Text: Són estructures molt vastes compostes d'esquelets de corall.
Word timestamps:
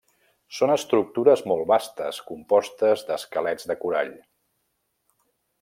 Són 0.59 0.71
estructures 0.75 1.43
molt 1.51 1.67
vastes 1.73 2.21
compostes 2.31 3.07
d'esquelets 3.11 3.71
de 3.73 3.79
corall. 3.85 4.13